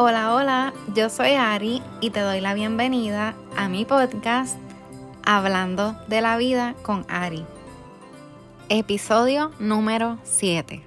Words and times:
Hola, 0.00 0.32
hola, 0.32 0.72
yo 0.94 1.10
soy 1.10 1.32
Ari 1.32 1.82
y 2.00 2.10
te 2.10 2.20
doy 2.20 2.40
la 2.40 2.54
bienvenida 2.54 3.34
a 3.56 3.68
mi 3.68 3.84
podcast 3.84 4.56
Hablando 5.26 5.96
de 6.06 6.20
la 6.20 6.36
vida 6.36 6.76
con 6.82 7.04
Ari. 7.08 7.44
Episodio 8.68 9.50
número 9.58 10.16
7. 10.22 10.84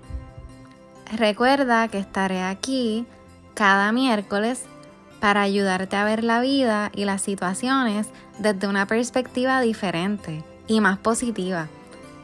Recuerda 1.17 1.89
que 1.89 1.97
estaré 1.97 2.41
aquí 2.41 3.05
cada 3.53 3.91
miércoles 3.91 4.63
para 5.19 5.41
ayudarte 5.41 5.97
a 5.97 6.05
ver 6.05 6.23
la 6.23 6.39
vida 6.39 6.89
y 6.95 7.03
las 7.03 7.21
situaciones 7.21 8.07
desde 8.39 8.69
una 8.69 8.87
perspectiva 8.87 9.59
diferente 9.59 10.41
y 10.67 10.79
más 10.79 10.97
positiva, 10.97 11.67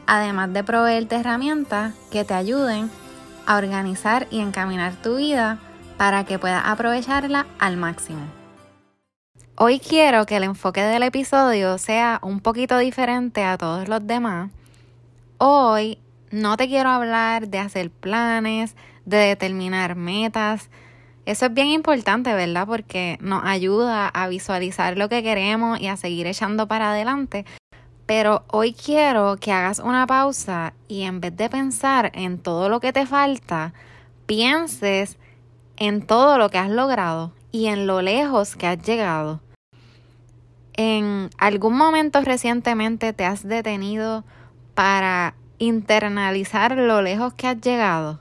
además 0.06 0.54
de 0.54 0.64
proveerte 0.64 1.16
herramientas 1.16 1.92
que 2.10 2.24
te 2.24 2.32
ayuden 2.32 2.90
a 3.44 3.58
organizar 3.58 4.26
y 4.30 4.40
encaminar 4.40 4.94
tu 5.02 5.16
vida 5.16 5.58
para 5.98 6.24
que 6.24 6.38
puedas 6.38 6.62
aprovecharla 6.64 7.46
al 7.58 7.76
máximo. 7.76 8.20
Hoy 9.56 9.80
quiero 9.80 10.24
que 10.24 10.36
el 10.36 10.44
enfoque 10.44 10.80
del 10.80 11.02
episodio 11.02 11.76
sea 11.78 12.20
un 12.22 12.38
poquito 12.38 12.78
diferente 12.78 13.42
a 13.42 13.58
todos 13.58 13.88
los 13.88 14.06
demás. 14.06 14.52
Hoy 15.38 15.98
no 16.30 16.56
te 16.56 16.68
quiero 16.68 16.90
hablar 16.90 17.48
de 17.48 17.58
hacer 17.58 17.90
planes, 17.90 18.76
de 19.04 19.16
determinar 19.16 19.96
metas. 19.96 20.70
Eso 21.26 21.46
es 21.46 21.54
bien 21.54 21.66
importante, 21.66 22.32
¿verdad? 22.32 22.68
Porque 22.68 23.18
nos 23.20 23.44
ayuda 23.44 24.08
a 24.08 24.28
visualizar 24.28 24.96
lo 24.96 25.08
que 25.08 25.24
queremos 25.24 25.80
y 25.80 25.88
a 25.88 25.96
seguir 25.96 26.28
echando 26.28 26.68
para 26.68 26.92
adelante. 26.92 27.44
Pero 28.06 28.44
hoy 28.52 28.72
quiero 28.72 29.36
que 29.36 29.50
hagas 29.52 29.80
una 29.80 30.06
pausa 30.06 30.72
y 30.86 31.02
en 31.02 31.20
vez 31.20 31.36
de 31.36 31.50
pensar 31.50 32.12
en 32.14 32.38
todo 32.38 32.68
lo 32.68 32.78
que 32.78 32.92
te 32.92 33.04
falta, 33.04 33.74
pienses 34.26 35.18
en 35.78 36.02
todo 36.02 36.38
lo 36.38 36.50
que 36.50 36.58
has 36.58 36.70
logrado 36.70 37.32
y 37.52 37.66
en 37.66 37.86
lo 37.86 38.02
lejos 38.02 38.56
que 38.56 38.66
has 38.66 38.82
llegado. 38.82 39.40
¿En 40.74 41.30
algún 41.38 41.76
momento 41.76 42.20
recientemente 42.20 43.12
te 43.12 43.24
has 43.24 43.46
detenido 43.46 44.24
para 44.74 45.34
internalizar 45.58 46.76
lo 46.76 47.02
lejos 47.02 47.34
que 47.34 47.48
has 47.48 47.60
llegado? 47.60 48.20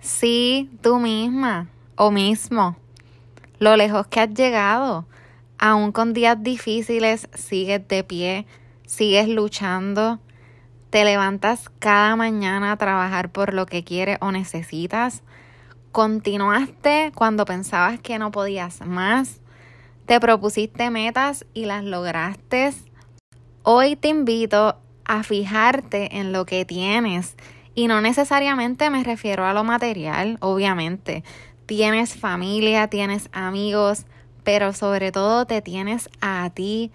Sí, 0.00 0.70
tú 0.82 0.98
misma 0.98 1.68
o 1.96 2.10
mismo. 2.10 2.76
Lo 3.58 3.76
lejos 3.76 4.06
que 4.06 4.20
has 4.20 4.32
llegado. 4.32 5.06
Aún 5.58 5.92
con 5.92 6.12
días 6.12 6.42
difíciles, 6.42 7.28
sigues 7.34 7.86
de 7.88 8.02
pie, 8.02 8.46
sigues 8.86 9.28
luchando, 9.28 10.18
te 10.88 11.04
levantas 11.04 11.68
cada 11.78 12.16
mañana 12.16 12.72
a 12.72 12.76
trabajar 12.76 13.30
por 13.30 13.52
lo 13.52 13.66
que 13.66 13.84
quieres 13.84 14.16
o 14.20 14.32
necesitas 14.32 15.22
Continuaste 15.92 17.10
cuando 17.16 17.44
pensabas 17.44 17.98
que 17.98 18.20
no 18.20 18.30
podías 18.30 18.80
más. 18.86 19.40
Te 20.06 20.20
propusiste 20.20 20.88
metas 20.88 21.44
y 21.52 21.64
las 21.64 21.82
lograste. 21.82 22.72
Hoy 23.64 23.96
te 23.96 24.06
invito 24.06 24.76
a 25.04 25.22
fijarte 25.24 26.18
en 26.18 26.30
lo 26.30 26.46
que 26.46 26.64
tienes. 26.64 27.34
Y 27.74 27.88
no 27.88 28.00
necesariamente 28.00 28.88
me 28.88 29.02
refiero 29.02 29.44
a 29.44 29.52
lo 29.52 29.64
material, 29.64 30.36
obviamente. 30.40 31.24
Tienes 31.66 32.14
familia, 32.14 32.86
tienes 32.86 33.28
amigos, 33.32 34.06
pero 34.44 34.72
sobre 34.72 35.10
todo 35.10 35.44
te 35.44 35.60
tienes 35.60 36.08
a 36.20 36.50
ti. 36.50 36.92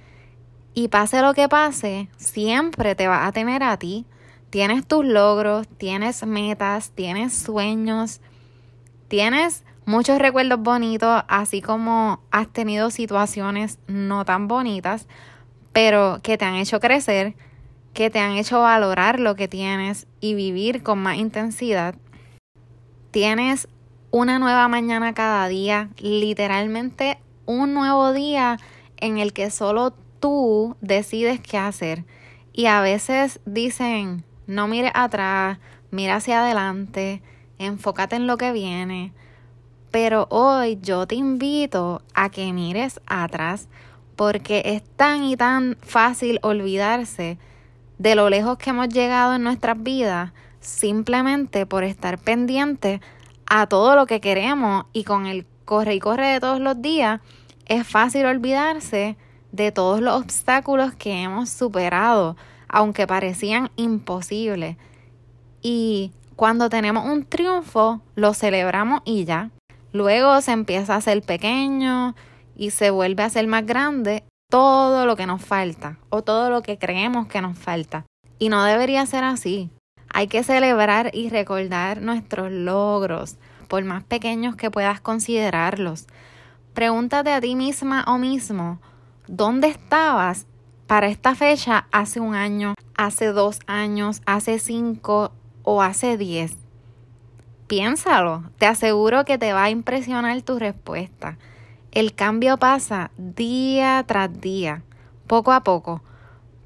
Y 0.73 0.87
pase 0.87 1.21
lo 1.21 1.33
que 1.33 1.49
pase, 1.49 2.07
siempre 2.15 2.95
te 2.95 3.09
vas 3.09 3.27
a 3.27 3.33
tener 3.33 3.61
a 3.61 3.75
ti. 3.75 4.05
Tienes 4.51 4.87
tus 4.87 5.03
logros, 5.03 5.67
tienes 5.67 6.25
metas, 6.25 6.91
tienes 6.91 7.33
sueños 7.33 8.21
tienes 9.15 9.63
muchos 9.85 10.19
recuerdos 10.19 10.59
bonitos, 10.59 11.23
así 11.29 11.61
como 11.61 12.19
has 12.31 12.49
tenido 12.49 12.91
situaciones 12.91 13.79
no 13.87 14.25
tan 14.25 14.49
bonitas, 14.49 15.07
pero 15.71 16.19
que 16.21 16.37
te 16.37 16.43
han 16.43 16.55
hecho 16.55 16.81
crecer, 16.81 17.33
que 17.93 18.09
te 18.09 18.19
han 18.19 18.33
hecho 18.33 18.59
valorar 18.59 19.21
lo 19.21 19.37
que 19.37 19.47
tienes 19.47 20.05
y 20.19 20.33
vivir 20.33 20.83
con 20.83 20.99
más 20.99 21.15
intensidad. 21.15 21.95
Tienes 23.11 23.69
una 24.11 24.37
nueva 24.37 24.67
mañana 24.67 25.13
cada 25.13 25.47
día, 25.47 25.87
literalmente 25.97 27.17
un 27.45 27.73
nuevo 27.73 28.11
día 28.11 28.57
en 28.97 29.17
el 29.17 29.31
que 29.31 29.49
solo 29.49 29.93
tú 30.19 30.75
decides 30.81 31.39
qué 31.39 31.57
hacer. 31.57 32.03
Y 32.51 32.65
a 32.65 32.81
veces 32.81 33.39
dicen, 33.45 34.25
no 34.45 34.67
mires 34.67 34.91
atrás, 34.93 35.59
mira 35.89 36.17
hacia 36.17 36.41
adelante, 36.41 37.21
enfócate 37.59 38.15
en 38.15 38.27
lo 38.27 38.37
que 38.37 38.51
viene. 38.51 39.13
Pero 39.91 40.27
hoy 40.29 40.77
yo 40.81 41.07
te 41.07 41.15
invito 41.15 42.01
a 42.13 42.29
que 42.29 42.51
mires 42.53 42.99
atrás 43.05 43.67
porque 44.15 44.61
es 44.65 44.83
tan 44.95 45.23
y 45.23 45.37
tan 45.37 45.77
fácil 45.81 46.39
olvidarse 46.41 47.37
de 47.97 48.15
lo 48.15 48.29
lejos 48.29 48.57
que 48.57 48.71
hemos 48.71 48.89
llegado 48.89 49.35
en 49.35 49.43
nuestras 49.43 49.81
vidas 49.81 50.31
simplemente 50.59 51.65
por 51.65 51.83
estar 51.83 52.17
pendiente 52.17 52.99
a 53.45 53.67
todo 53.67 53.95
lo 53.95 54.05
que 54.05 54.19
queremos 54.19 54.85
y 54.93 55.03
con 55.03 55.27
el 55.27 55.45
corre 55.65 55.95
y 55.95 55.99
corre 55.99 56.27
de 56.27 56.39
todos 56.39 56.59
los 56.59 56.81
días 56.81 57.21
es 57.65 57.87
fácil 57.87 58.25
olvidarse 58.25 59.17
de 59.51 59.71
todos 59.71 60.01
los 60.01 60.21
obstáculos 60.21 60.93
que 60.93 61.23
hemos 61.23 61.49
superado, 61.49 62.35
aunque 62.67 63.07
parecían 63.07 63.71
imposibles. 63.75 64.77
Y 65.61 66.11
cuando 66.35 66.69
tenemos 66.69 67.05
un 67.05 67.25
triunfo, 67.25 68.01
lo 68.15 68.33
celebramos 68.33 69.01
y 69.05 69.25
ya. 69.25 69.51
Luego 69.93 70.41
se 70.41 70.51
empieza 70.51 70.93
a 70.93 70.97
hacer 70.97 71.21
pequeño 71.21 72.15
y 72.55 72.71
se 72.71 72.89
vuelve 72.89 73.23
a 73.23 73.29
ser 73.29 73.47
más 73.47 73.65
grande 73.65 74.23
todo 74.49 75.05
lo 75.05 75.15
que 75.15 75.25
nos 75.25 75.41
falta 75.41 75.97
o 76.09 76.23
todo 76.23 76.49
lo 76.49 76.61
que 76.61 76.77
creemos 76.77 77.27
que 77.27 77.41
nos 77.41 77.57
falta. 77.57 78.05
Y 78.37 78.49
no 78.49 78.63
debería 78.65 79.05
ser 79.05 79.23
así. 79.23 79.69
Hay 80.13 80.27
que 80.27 80.43
celebrar 80.43 81.11
y 81.13 81.29
recordar 81.29 82.01
nuestros 82.01 82.51
logros, 82.51 83.37
por 83.69 83.83
más 83.83 84.03
pequeños 84.03 84.55
que 84.55 84.71
puedas 84.71 85.01
considerarlos. 85.01 86.05
Pregúntate 86.73 87.31
a 87.31 87.41
ti 87.41 87.55
misma 87.55 88.03
o 88.07 88.17
mismo, 88.17 88.79
¿dónde 89.27 89.69
estabas 89.69 90.45
para 90.87 91.07
esta 91.07 91.33
fecha 91.33 91.87
hace 91.91 92.19
un 92.19 92.35
año, 92.35 92.75
hace 92.95 93.27
dos 93.27 93.59
años, 93.65 94.21
hace 94.25 94.59
cinco 94.59 95.31
o 95.65 95.81
hace 95.81 96.17
10? 96.17 96.55
Piénsalo, 97.67 98.43
te 98.57 98.67
aseguro 98.67 99.25
que 99.25 99.37
te 99.37 99.51
va 99.51 99.63
a 99.63 99.69
impresionar 99.69 100.41
tu 100.43 100.59
respuesta. 100.59 101.37
El 101.91 102.13
cambio 102.13 102.57
pasa 102.57 103.11
día 103.17 104.03
tras 104.07 104.39
día, 104.39 104.83
poco 105.27 105.51
a 105.51 105.63
poco, 105.63 106.01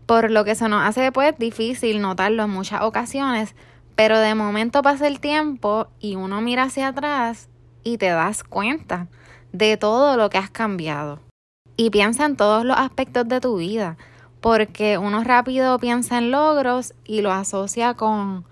por 0.05 0.29
lo 0.29 0.43
que 0.43 0.55
se 0.55 0.67
nos 0.67 0.83
hace 0.83 1.11
pues 1.11 1.37
difícil 1.37 2.01
notarlo 2.01 2.43
en 2.43 2.49
muchas 2.49 2.81
ocasiones, 2.81 3.55
pero 3.95 4.19
de 4.19 4.35
momento 4.35 4.81
pasa 4.81 5.07
el 5.07 5.19
tiempo 5.19 5.87
y 5.99 6.15
uno 6.15 6.41
mira 6.41 6.63
hacia 6.63 6.89
atrás 6.89 7.47
y 7.83 7.97
te 7.97 8.07
das 8.07 8.43
cuenta 8.43 9.07
de 9.53 9.77
todo 9.77 10.17
lo 10.17 10.29
que 10.29 10.37
has 10.37 10.49
cambiado. 10.49 11.19
Y 11.77 11.91
piensa 11.91 12.25
en 12.25 12.35
todos 12.35 12.65
los 12.65 12.77
aspectos 12.77 13.27
de 13.27 13.39
tu 13.39 13.57
vida, 13.57 13.97
porque 14.41 14.97
uno 14.97 15.23
rápido 15.23 15.79
piensa 15.79 16.17
en 16.17 16.31
logros 16.31 16.93
y 17.05 17.21
lo 17.21 17.31
asocia 17.31 17.93
con 17.93 18.48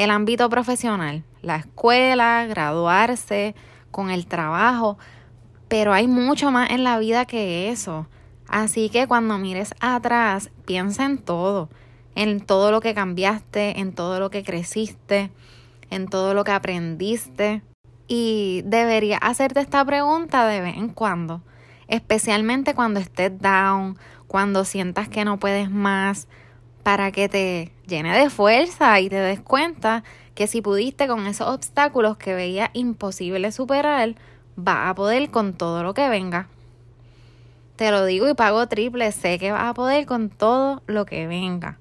el 0.00 0.10
ámbito 0.10 0.48
profesional, 0.48 1.24
la 1.42 1.56
escuela, 1.56 2.46
graduarse, 2.46 3.54
con 3.90 4.08
el 4.08 4.26
trabajo, 4.26 4.96
pero 5.68 5.92
hay 5.92 6.08
mucho 6.08 6.50
más 6.50 6.70
en 6.70 6.84
la 6.84 6.98
vida 6.98 7.26
que 7.26 7.68
eso. 7.68 8.06
Así 8.48 8.88
que 8.88 9.06
cuando 9.06 9.36
mires 9.36 9.74
atrás, 9.78 10.50
piensa 10.64 11.04
en 11.04 11.18
todo, 11.18 11.68
en 12.14 12.40
todo 12.40 12.70
lo 12.70 12.80
que 12.80 12.94
cambiaste, 12.94 13.78
en 13.78 13.92
todo 13.92 14.20
lo 14.20 14.30
que 14.30 14.42
creciste, 14.42 15.30
en 15.90 16.08
todo 16.08 16.32
lo 16.32 16.44
que 16.44 16.52
aprendiste. 16.52 17.62
Y 18.08 18.62
deberías 18.64 19.20
hacerte 19.22 19.60
esta 19.60 19.84
pregunta 19.84 20.46
de 20.46 20.62
vez 20.62 20.78
en 20.78 20.88
cuando, 20.88 21.42
especialmente 21.88 22.74
cuando 22.74 23.00
estés 23.00 23.38
down, 23.38 23.98
cuando 24.28 24.64
sientas 24.64 25.10
que 25.10 25.26
no 25.26 25.38
puedes 25.38 25.70
más, 25.70 26.26
para 26.82 27.12
que 27.12 27.28
te 27.28 27.72
llene 27.86 28.16
de 28.16 28.30
fuerza 28.30 29.00
y 29.00 29.08
te 29.08 29.16
des 29.16 29.40
cuenta 29.40 30.02
que 30.34 30.46
si 30.46 30.62
pudiste 30.62 31.06
con 31.06 31.26
esos 31.26 31.48
obstáculos 31.48 32.16
que 32.16 32.34
veía 32.34 32.70
imposible 32.72 33.52
superar, 33.52 34.14
vas 34.56 34.90
a 34.90 34.94
poder 34.94 35.30
con 35.30 35.52
todo 35.54 35.82
lo 35.82 35.94
que 35.94 36.08
venga. 36.08 36.48
Te 37.76 37.90
lo 37.90 38.04
digo 38.04 38.28
y 38.28 38.34
pago 38.34 38.66
triple, 38.68 39.10
sé 39.12 39.38
que 39.38 39.52
vas 39.52 39.64
a 39.64 39.74
poder 39.74 40.06
con 40.06 40.28
todo 40.28 40.82
lo 40.86 41.06
que 41.06 41.26
venga. 41.26 41.78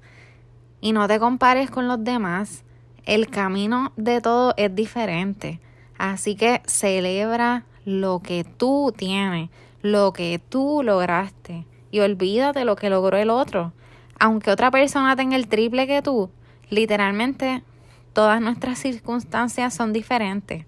Y 0.81 0.93
no 0.93 1.07
te 1.07 1.19
compares 1.19 1.69
con 1.69 1.87
los 1.87 2.03
demás. 2.03 2.63
El 3.05 3.27
camino 3.27 3.91
de 3.97 4.21
todo 4.21 4.53
es 4.55 4.73
diferente. 4.73 5.59
Así 5.97 6.35
que 6.35 6.61
celebra 6.65 7.65
lo 7.83 8.19
que 8.19 8.45
tú 8.45 8.93
tienes, 8.95 9.49
lo 9.81 10.13
que 10.13 10.39
tú 10.49 10.81
lograste. 10.83 11.65
Y 11.91 11.99
olvídate 11.99 12.63
lo 12.63 12.75
que 12.75 12.89
logró 12.89 13.17
el 13.17 13.29
otro 13.29 13.73
aunque 14.19 14.51
otra 14.51 14.69
persona 14.69 15.15
tenga 15.15 15.35
el 15.35 15.47
triple 15.47 15.87
que 15.87 16.01
tú, 16.01 16.29
literalmente 16.69 17.63
todas 18.13 18.41
nuestras 18.41 18.79
circunstancias 18.79 19.73
son 19.73 19.93
diferentes. 19.93 20.65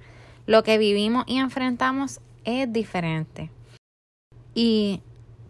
lo 0.47 0.63
que 0.63 0.77
vivimos 0.77 1.23
y 1.27 1.37
enfrentamos 1.37 2.19
es 2.43 2.71
diferente. 2.73 3.51
Y 4.53 5.01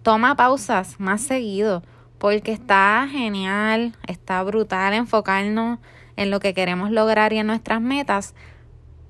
toma 0.03 0.35
pausas 0.35 0.99
más 0.99 1.21
seguido, 1.21 1.81
porque 2.17 2.51
está 2.51 3.07
genial, 3.09 3.95
está 4.05 4.43
brutal 4.43 4.93
enfocarnos 4.93 5.79
en 6.17 6.29
lo 6.29 6.39
que 6.39 6.53
queremos 6.53 6.91
lograr 6.91 7.33
y 7.33 7.39
en 7.39 7.47
nuestras 7.47 7.81
metas, 7.81 8.35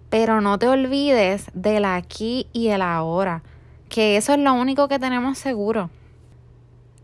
pero 0.09 0.39
no 0.39 0.59
te 0.59 0.67
olvides 0.67 1.47
del 1.53 1.83
aquí 1.85 2.47
y 2.53 2.67
el 2.67 2.81
ahora, 2.81 3.43
que 3.89 4.17
eso 4.17 4.33
es 4.33 4.39
lo 4.39 4.53
único 4.53 4.87
que 4.87 4.99
tenemos 4.99 5.37
seguro. 5.37 5.89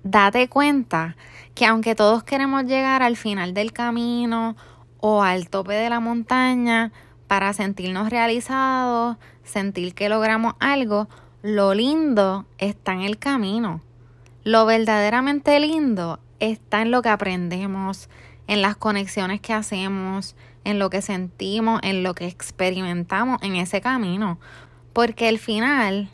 Date 0.04 0.48
cuenta 0.48 1.18
que 1.58 1.66
aunque 1.66 1.96
todos 1.96 2.24
queremos 2.24 2.66
llegar 2.66 3.02
al 3.02 3.18
final 3.18 3.56
del 3.56 3.74
camino 3.74 4.56
o 5.00 5.24
al 5.24 5.50
tope 5.50 5.74
de 5.74 5.90
la 5.90 6.00
montaña 6.00 6.92
para 7.28 7.52
sentirnos 7.52 8.12
realizados, 8.12 9.18
sentir 9.44 9.96
que 9.96 10.08
logramos 10.08 10.54
algo, 10.60 11.10
lo 11.42 11.74
lindo 11.74 12.46
está 12.60 12.94
en 12.94 13.02
el 13.02 13.18
camino. 13.18 13.82
Lo 14.44 14.68
verdaderamente 14.68 15.60
lindo 15.60 16.20
está 16.40 16.84
en 16.84 16.92
lo 16.92 17.02
que 17.02 17.10
aprendemos, 17.10 18.08
en 18.46 18.62
las 18.62 18.78
conexiones 18.78 19.42
que 19.42 19.54
hacemos, 19.54 20.36
en 20.64 20.78
lo 20.78 20.92
que 20.92 21.02
sentimos, 21.02 21.80
en 21.82 22.04
lo 22.04 22.14
que 22.14 22.28
experimentamos 22.28 23.42
en 23.42 23.56
ese 23.56 23.82
camino. 23.82 24.38
Porque 24.94 25.28
el 25.28 25.40
final, 25.40 26.12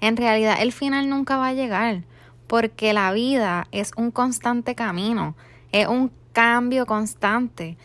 en 0.00 0.16
realidad 0.16 0.62
el 0.62 0.72
final 0.72 1.10
nunca 1.10 1.36
va 1.36 1.48
a 1.48 1.52
llegar, 1.52 2.04
porque 2.52 2.92
la 2.92 3.12
vida 3.12 3.66
es 3.72 3.92
un 3.96 4.10
constante 4.10 4.74
camino, 4.74 5.34
es 5.70 5.88
un 5.88 6.12
cambio 6.34 6.84
constante. 6.84 7.78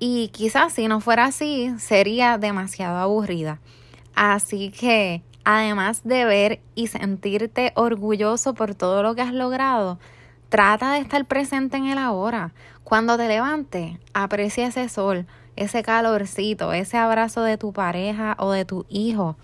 Y 0.00 0.30
quizás 0.32 0.72
si 0.72 0.88
no 0.88 0.98
fuera 0.98 1.26
así, 1.26 1.72
sería 1.78 2.36
demasiado 2.36 2.96
aburrida. 2.98 3.60
Así 4.16 4.72
que, 4.72 5.22
además 5.44 6.00
de 6.02 6.24
ver 6.24 6.60
y 6.74 6.88
sentirte 6.88 7.70
orgulloso 7.76 8.54
por 8.54 8.74
todo 8.74 9.04
lo 9.04 9.14
que 9.14 9.22
has 9.22 9.32
logrado, 9.34 10.00
trata 10.48 10.94
de 10.94 10.98
estar 10.98 11.24
presente 11.26 11.76
en 11.76 11.86
el 11.86 11.98
ahora. 11.98 12.52
Cuando 12.82 13.16
te 13.16 13.28
levantes, 13.28 13.98
aprecia 14.14 14.66
ese 14.66 14.88
sol, 14.88 15.26
ese 15.54 15.84
calorcito, 15.84 16.72
ese 16.72 16.96
abrazo 16.96 17.44
de 17.44 17.56
tu 17.56 17.72
pareja 17.72 18.34
o 18.40 18.50
de 18.50 18.64
tu 18.64 18.84
hijo, 18.88 19.36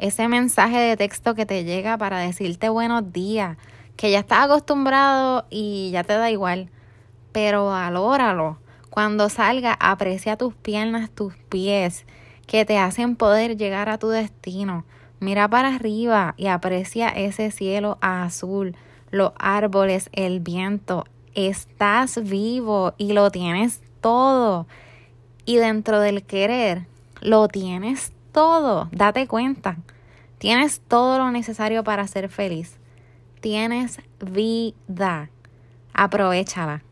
ese 0.00 0.28
mensaje 0.28 0.78
de 0.78 0.96
texto 0.96 1.34
que 1.34 1.44
te 1.44 1.62
llega 1.62 1.98
para 1.98 2.18
decirte 2.18 2.70
buenos 2.70 3.12
días, 3.12 3.58
que 3.96 4.10
ya 4.10 4.20
estás 4.20 4.46
acostumbrado 4.46 5.44
y 5.50 5.90
ya 5.90 6.04
te 6.04 6.14
da 6.14 6.30
igual, 6.30 6.70
pero 7.32 7.66
valóralo. 7.66 8.58
Cuando 8.88 9.28
salga, 9.28 9.74
aprecia 9.78 10.38
tus 10.38 10.54
piernas, 10.54 11.10
tus 11.10 11.36
pies, 11.50 12.06
que 12.46 12.64
te 12.64 12.78
hacen 12.78 13.14
poder 13.14 13.58
llegar 13.58 13.90
a 13.90 13.98
tu 13.98 14.08
destino. 14.08 14.86
Mira 15.20 15.48
para 15.48 15.74
arriba 15.74 16.34
y 16.38 16.46
aprecia 16.46 17.10
ese 17.10 17.50
cielo 17.50 17.98
azul, 18.00 18.74
los 19.10 19.32
árboles, 19.38 20.08
el 20.14 20.40
viento. 20.40 21.04
Estás 21.34 22.22
vivo 22.24 22.94
y 22.96 23.12
lo 23.12 23.30
tienes 23.30 23.82
todo. 24.00 24.66
Y 25.44 25.58
dentro 25.58 26.00
del 26.00 26.22
querer, 26.22 26.86
lo 27.20 27.48
tienes 27.48 28.14
todo. 28.32 28.88
Date 28.92 29.26
cuenta. 29.26 29.76
Tienes 30.38 30.80
todo 30.80 31.18
lo 31.18 31.30
necesario 31.30 31.84
para 31.84 32.06
ser 32.06 32.28
feliz. 32.28 32.78
Tienes 33.40 34.00
vida. 34.20 35.30
Aprovechala. 35.92 36.82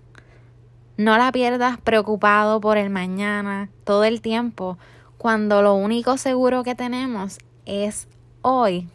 No 0.99 1.17
la 1.17 1.31
pierdas 1.31 1.79
preocupado 1.79 2.61
por 2.61 2.77
el 2.77 2.91
mañana 2.91 3.71
todo 3.85 4.05
el 4.05 4.21
tiempo, 4.21 4.79
cuando 5.17 5.63
lo 5.63 5.75
único 5.75 6.19
seguro 6.19 6.65
que 6.65 6.75
tenemos 6.75 7.39
es 7.67 8.09
hoy. 8.43 8.89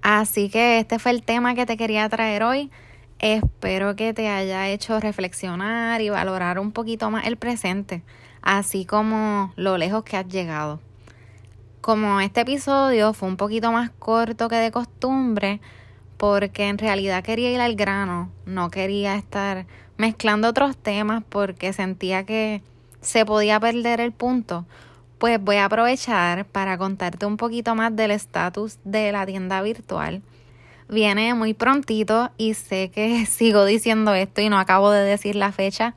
Así 0.00 0.48
que 0.48 0.78
este 0.78 0.98
fue 0.98 1.10
el 1.10 1.22
tema 1.22 1.54
que 1.54 1.66
te 1.66 1.76
quería 1.76 2.08
traer 2.08 2.42
hoy. 2.42 2.70
Espero 3.18 3.96
que 3.96 4.14
te 4.14 4.28
haya 4.28 4.68
hecho 4.68 5.00
reflexionar 5.00 6.00
y 6.00 6.10
valorar 6.10 6.58
un 6.58 6.72
poquito 6.72 7.10
más 7.10 7.26
el 7.26 7.36
presente, 7.36 8.02
así 8.40 8.84
como 8.84 9.52
lo 9.56 9.78
lejos 9.78 10.04
que 10.04 10.16
has 10.16 10.28
llegado. 10.28 10.80
Como 11.86 12.20
este 12.20 12.40
episodio 12.40 13.12
fue 13.12 13.28
un 13.28 13.36
poquito 13.36 13.70
más 13.70 13.90
corto 13.90 14.48
que 14.48 14.56
de 14.56 14.72
costumbre, 14.72 15.60
porque 16.16 16.66
en 16.66 16.78
realidad 16.78 17.22
quería 17.22 17.52
ir 17.52 17.60
al 17.60 17.76
grano, 17.76 18.32
no 18.44 18.72
quería 18.72 19.14
estar 19.14 19.66
mezclando 19.96 20.48
otros 20.48 20.76
temas 20.76 21.22
porque 21.28 21.72
sentía 21.72 22.24
que 22.24 22.60
se 23.02 23.24
podía 23.24 23.60
perder 23.60 24.00
el 24.00 24.10
punto, 24.10 24.66
pues 25.18 25.40
voy 25.40 25.58
a 25.58 25.66
aprovechar 25.66 26.44
para 26.46 26.76
contarte 26.76 27.24
un 27.24 27.36
poquito 27.36 27.76
más 27.76 27.94
del 27.94 28.10
estatus 28.10 28.80
de 28.82 29.12
la 29.12 29.24
tienda 29.24 29.62
virtual. 29.62 30.22
Viene 30.88 31.34
muy 31.34 31.54
prontito 31.54 32.32
y 32.36 32.54
sé 32.54 32.90
que 32.90 33.26
sigo 33.30 33.64
diciendo 33.64 34.12
esto 34.12 34.40
y 34.40 34.48
no 34.48 34.58
acabo 34.58 34.90
de 34.90 35.04
decir 35.04 35.36
la 35.36 35.52
fecha, 35.52 35.94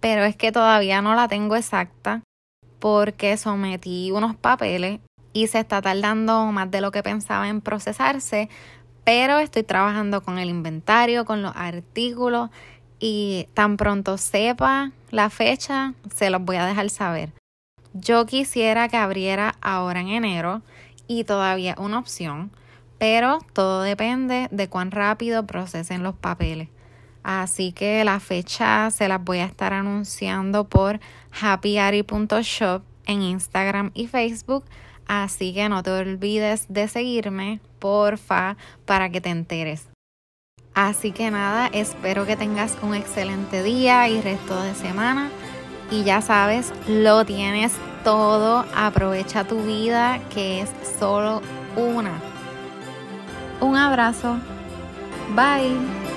pero 0.00 0.24
es 0.24 0.34
que 0.34 0.50
todavía 0.50 1.00
no 1.00 1.14
la 1.14 1.28
tengo 1.28 1.54
exacta 1.54 2.22
porque 2.80 3.36
sometí 3.36 4.10
unos 4.10 4.34
papeles 4.34 4.98
y 5.38 5.46
se 5.46 5.60
está 5.60 5.80
tardando 5.80 6.46
más 6.46 6.68
de 6.70 6.80
lo 6.80 6.90
que 6.90 7.04
pensaba 7.04 7.48
en 7.48 7.60
procesarse, 7.60 8.48
pero 9.04 9.38
estoy 9.38 9.62
trabajando 9.62 10.20
con 10.20 10.38
el 10.38 10.50
inventario, 10.50 11.24
con 11.24 11.42
los 11.42 11.52
artículos 11.54 12.50
y 12.98 13.46
tan 13.54 13.76
pronto 13.76 14.18
sepa 14.18 14.90
la 15.10 15.30
fecha, 15.30 15.94
se 16.12 16.30
los 16.30 16.42
voy 16.42 16.56
a 16.56 16.66
dejar 16.66 16.90
saber. 16.90 17.30
Yo 17.94 18.26
quisiera 18.26 18.88
que 18.88 18.96
abriera 18.96 19.54
ahora 19.60 20.00
en 20.00 20.08
enero 20.08 20.62
y 21.06 21.22
todavía 21.22 21.76
una 21.78 22.00
opción, 22.00 22.50
pero 22.98 23.38
todo 23.52 23.82
depende 23.82 24.48
de 24.50 24.68
cuán 24.68 24.90
rápido 24.90 25.46
procesen 25.46 26.02
los 26.02 26.16
papeles. 26.16 26.68
Así 27.22 27.70
que 27.70 28.02
la 28.04 28.18
fecha 28.18 28.90
se 28.90 29.06
las 29.06 29.22
voy 29.22 29.38
a 29.38 29.44
estar 29.44 29.72
anunciando 29.72 30.64
por 30.64 30.98
happyari.shop 31.40 32.82
en 33.06 33.22
Instagram 33.22 33.92
y 33.94 34.08
Facebook. 34.08 34.64
Así 35.08 35.54
que 35.54 35.68
no 35.68 35.82
te 35.82 35.90
olvides 35.90 36.66
de 36.68 36.86
seguirme 36.86 37.60
porfa, 37.78 38.56
para 38.84 39.10
que 39.10 39.20
te 39.20 39.30
enteres. 39.30 39.88
Así 40.74 41.10
que 41.10 41.30
nada, 41.30 41.68
espero 41.72 42.26
que 42.26 42.36
tengas 42.36 42.76
un 42.82 42.94
excelente 42.94 43.62
día 43.62 44.08
y 44.08 44.20
resto 44.20 44.62
de 44.62 44.74
semana. 44.74 45.30
Y 45.90 46.04
ya 46.04 46.20
sabes, 46.20 46.72
lo 46.86 47.24
tienes 47.24 47.72
todo. 48.04 48.64
Aprovecha 48.76 49.44
tu 49.44 49.62
vida, 49.62 50.20
que 50.32 50.60
es 50.60 50.70
solo 50.98 51.40
una. 51.76 52.20
Un 53.60 53.76
abrazo. 53.76 54.36
Bye. 55.34 56.07